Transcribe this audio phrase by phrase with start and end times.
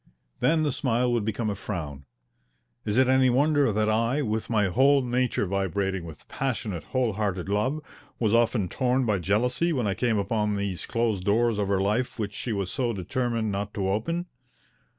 [0.39, 2.05] Then the smile would become a frown.
[2.85, 7.47] Is it any wonder that I, with my whole nature vibrating with passionate, whole hearted
[7.47, 7.79] love,
[8.17, 12.17] was often torn by jealousy when I came upon those closed doors of her life
[12.17, 14.25] which she was so determined not to open?